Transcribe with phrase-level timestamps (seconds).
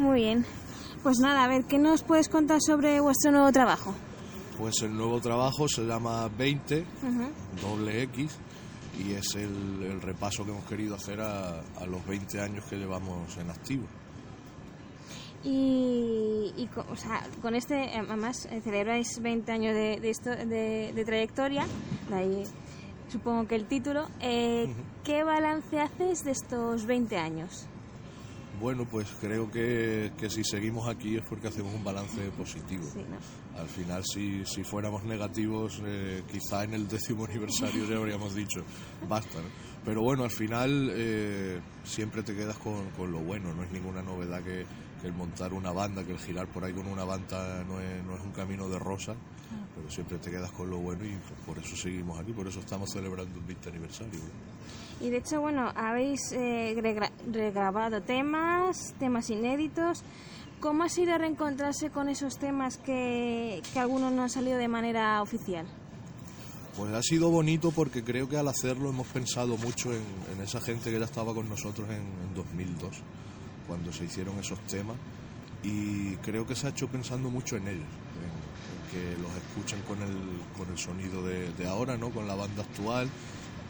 [0.00, 0.44] Muy bien.
[1.02, 3.94] Pues nada, a ver, ¿qué nos puedes contar sobre vuestro nuevo trabajo?
[4.58, 6.84] Pues el nuevo trabajo se llama 20,
[7.62, 8.36] doble X,
[8.98, 12.76] y es el, el repaso que hemos querido hacer a, a los 20 años que
[12.76, 13.84] llevamos en activo.
[15.42, 20.10] Y, y co- o sea, con este, eh, además, eh, celebráis 20 años de, de,
[20.10, 21.64] esto- de- de trayectoria,
[22.10, 22.44] de ahí
[23.10, 24.06] supongo que el título.
[24.20, 24.70] Eh,
[25.04, 27.66] ¿Qué balance haces de estos 20 años?
[28.60, 32.84] Bueno, pues creo que, que si seguimos aquí es porque hacemos un balance positivo.
[32.92, 33.58] Sí, ¿no?
[33.58, 38.60] Al final, si, si fuéramos negativos, eh, quizá en el décimo aniversario ya habríamos dicho,
[39.08, 39.38] basta.
[39.38, 39.48] ¿no?
[39.84, 44.02] Pero bueno, al final eh, siempre te quedas con, con lo bueno, no es ninguna
[44.02, 44.66] novedad que,
[45.00, 48.04] que el montar una banda, que el girar por ahí con una banda no es,
[48.04, 49.14] no es un camino de rosa,
[49.74, 52.60] pero siempre te quedas con lo bueno y pues, por eso seguimos aquí, por eso
[52.60, 54.20] estamos celebrando un 20 aniversario.
[54.20, 55.06] ¿no?
[55.06, 60.02] Y de hecho, bueno, habéis eh, regra- regrabado temas, temas inéditos.
[60.60, 65.22] ¿Cómo ha sido reencontrarse con esos temas que, que algunos no han salido de manera
[65.22, 65.66] oficial?
[66.76, 70.02] Pues ha sido bonito porque creo que al hacerlo hemos pensado mucho en,
[70.34, 72.90] en esa gente que ya estaba con nosotros en, en 2002,
[73.66, 74.96] cuando se hicieron esos temas,
[75.62, 79.82] y creo que se ha hecho pensando mucho en ellos, en, en que los escuchen
[79.82, 80.16] con el,
[80.56, 82.10] con el sonido de, de ahora, ¿no?
[82.10, 83.10] con la banda actual,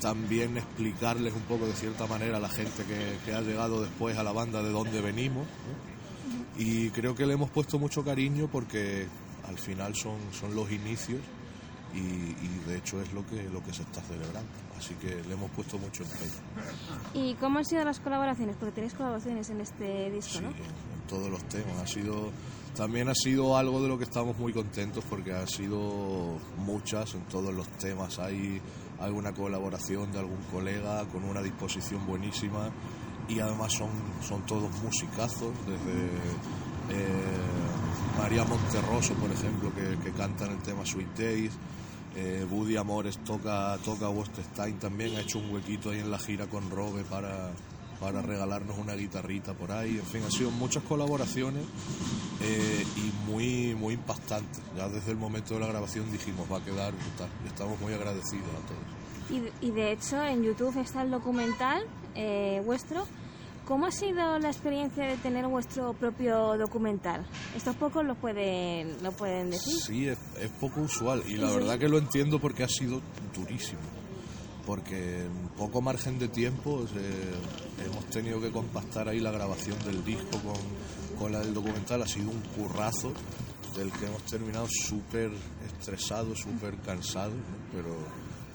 [0.00, 4.16] también explicarles un poco de cierta manera a la gente que, que ha llegado después
[4.18, 5.98] a la banda de dónde venimos, ¿no?
[6.58, 9.06] y creo que le hemos puesto mucho cariño porque
[9.46, 11.20] al final son, son los inicios
[11.94, 14.50] y, y de hecho es lo que lo que se está celebrando.
[14.76, 16.32] Así que le hemos puesto mucho empeño.
[17.14, 18.56] ¿Y cómo han sido las colaboraciones?
[18.56, 20.50] Porque tenéis colaboraciones en este disco, sí, ¿no?
[20.50, 21.82] en, en todos los temas.
[21.82, 22.30] Ha sido
[22.78, 27.12] también ha sido algo de lo que estamos muy contentos porque ha sido muchas.
[27.14, 28.60] En todos los temas hay
[29.00, 32.70] alguna colaboración de algún colega con una disposición buenísima.
[33.28, 33.90] Y además son,
[34.22, 36.08] son todos musicazos desde
[36.90, 41.52] eh, María Monterroso por ejemplo que, que canta en el tema Sweet Days
[42.16, 44.08] eh, Buddy Amores toca, toca
[44.52, 47.52] Stein también, ha hecho un huequito ahí en la gira con Robe para,
[48.00, 49.98] para regalarnos una guitarrita por ahí.
[49.98, 51.62] En fin, han sido muchas colaboraciones
[52.42, 54.62] eh, y muy, muy impactantes.
[54.76, 57.28] Ya desde el momento de la grabación dijimos, va a quedar brutal.
[57.44, 59.52] Y estamos muy agradecidos a todos.
[59.62, 61.84] Y, y de hecho en YouTube está el documental
[62.16, 63.06] eh, vuestro.
[63.68, 67.24] ¿Cómo ha sido la experiencia de tener vuestro propio documental?
[67.54, 69.74] Estos pocos lo pueden, lo pueden decir.
[69.78, 71.54] Sí, es, es poco usual y la Sí.
[71.56, 73.02] verdad que lo entiendo porque ha sido
[73.36, 73.80] durísimo.
[74.64, 77.34] Porque en poco margen de tiempo eh,
[77.86, 82.02] hemos tenido que compactar ahí la grabación del disco con, con la del documental.
[82.02, 83.12] Ha sido un currazo
[83.76, 85.30] del que hemos terminado súper
[85.66, 87.34] estresados, súper cansados,
[87.72, 87.94] pero,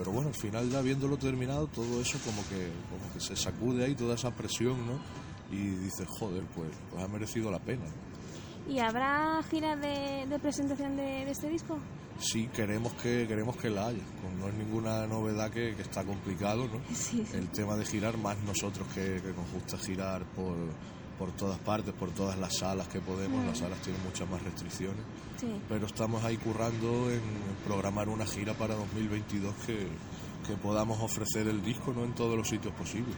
[0.00, 3.84] pero bueno, al final ya viéndolo terminado, todo eso como que, como que se sacude
[3.84, 4.98] ahí toda esa presión, ¿no?
[5.54, 7.84] Y dices, joder, pues, pues ha merecido la pena.
[8.66, 11.78] ¿Y habrá gira de, de presentación de, de este disco?
[12.18, 14.02] Sí, queremos que queremos que la haya.
[14.38, 16.80] No es ninguna novedad que, que está complicado, ¿no?
[16.94, 17.36] Sí, sí.
[17.36, 20.56] El tema de girar, más nosotros que, que nos gusta girar por,
[21.20, 23.44] por todas partes, por todas las salas que podemos.
[23.44, 25.02] Las salas tienen muchas más restricciones.
[25.38, 25.60] Sí.
[25.68, 27.20] Pero estamos ahí currando en
[27.66, 29.86] programar una gira para 2022 que,
[30.46, 33.14] que podamos ofrecer el disco no en todos los sitios posibles.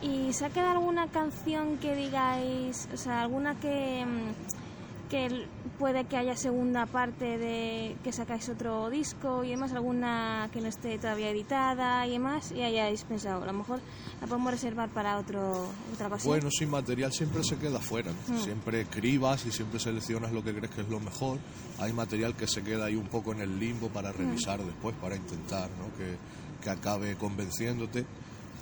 [0.00, 4.61] ¿Y se ha quedado alguna canción que digáis, o sea, alguna que, mm,
[5.12, 5.28] que
[5.78, 10.68] puede que haya segunda parte de que sacáis otro disco y demás, alguna que no
[10.68, 13.80] esté todavía editada y demás, y hayáis pensado, a lo mejor
[14.22, 16.32] la podemos reservar para otro, otra ocasión?
[16.32, 18.10] Bueno, sin material siempre se queda fuera.
[18.26, 18.40] ¿no?
[18.40, 21.38] Siempre cribas y siempre seleccionas lo que crees que es lo mejor.
[21.78, 25.14] Hay material que se queda ahí un poco en el limbo para revisar después, para
[25.14, 25.94] intentar ¿no?
[25.94, 26.16] que,
[26.62, 28.06] que acabe convenciéndote.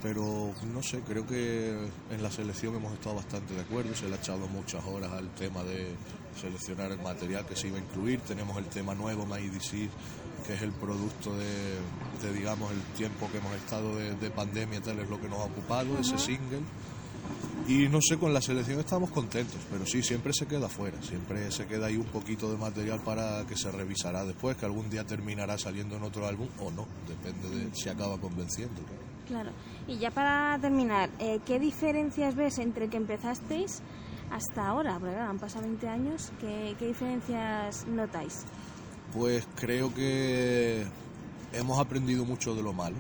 [0.03, 1.77] Pero no sé, creo que
[2.11, 3.95] en la selección hemos estado bastante de acuerdo.
[3.95, 5.95] Se le ha echado muchas horas al tema de
[6.41, 8.21] seleccionar el material que se iba a incluir.
[8.21, 9.89] Tenemos el tema nuevo, My DC,
[10.47, 11.77] que es el producto de,
[12.23, 15.41] de, digamos, el tiempo que hemos estado de, de pandemia, tal es lo que nos
[15.41, 16.63] ha ocupado, ese single.
[17.69, 21.53] Y no sé, con la selección estamos contentos, pero sí, siempre se queda fuera, siempre
[21.53, 25.05] se queda ahí un poquito de material para que se revisará después, que algún día
[25.05, 28.83] terminará saliendo en otro álbum o no, depende de si acaba convenciendo.
[28.83, 29.10] Claro.
[29.87, 33.83] Y ya para terminar, eh, ¿qué diferencias ves entre que empezasteis
[34.31, 34.99] hasta ahora?
[34.99, 38.45] Porque claro, han pasado 20 años, ¿qué, qué diferencias notáis?
[39.13, 40.85] Pues creo que
[41.53, 42.97] hemos aprendido mucho de lo malo,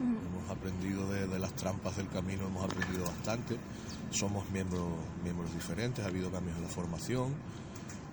[0.00, 3.56] hemos aprendido de, de, las trampas del camino, hemos aprendido bastante,
[4.10, 4.88] somos miembros,
[5.22, 7.34] miembros diferentes, ha habido cambios en la formación,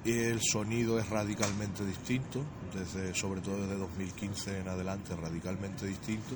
[0.06, 2.42] el sonido es radicalmente distinto,
[2.74, 6.36] desde, sobre todo desde 2015 en adelante, radicalmente distinto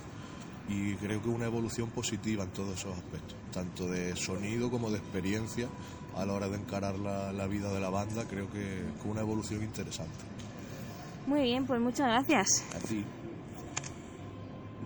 [0.70, 4.98] y creo que una evolución positiva en todos esos aspectos, tanto de sonido como de
[4.98, 5.68] experiencia
[6.16, 9.22] a la hora de encarar la, la vida de la banda, creo que es una
[9.22, 10.14] evolución interesante.
[11.28, 12.64] Muy bien, pues muchas gracias.
[12.76, 13.04] A ti.